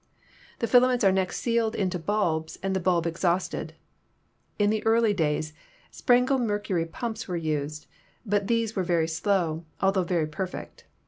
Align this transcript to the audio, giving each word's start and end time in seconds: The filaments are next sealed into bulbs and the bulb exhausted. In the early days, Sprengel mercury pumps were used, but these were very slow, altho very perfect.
The 0.57 0.65
filaments 0.65 1.03
are 1.03 1.11
next 1.11 1.41
sealed 1.41 1.75
into 1.75 1.99
bulbs 1.99 2.57
and 2.63 2.75
the 2.75 2.79
bulb 2.79 3.05
exhausted. 3.05 3.73
In 4.57 4.71
the 4.71 4.83
early 4.83 5.13
days, 5.13 5.53
Sprengel 5.91 6.39
mercury 6.39 6.87
pumps 6.87 7.27
were 7.27 7.37
used, 7.37 7.85
but 8.25 8.47
these 8.47 8.75
were 8.75 8.81
very 8.83 9.07
slow, 9.07 9.63
altho 9.79 10.01
very 10.03 10.25
perfect. 10.25 10.85